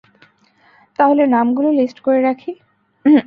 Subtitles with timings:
[0.99, 2.51] তাহলে, নামগুলো লিস্ট করে রাখি!